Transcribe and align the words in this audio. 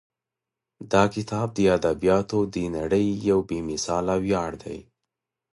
دا 0.91 1.03
کتاب 1.15 1.47
د 1.57 1.59
ادبیاتو 1.77 2.39
د 2.55 2.55
نړۍ 2.77 3.05
یو 3.29 3.39
بې 3.49 3.59
مثاله 3.69 4.13
ویاړ 4.25 4.51
دی. 4.63 4.79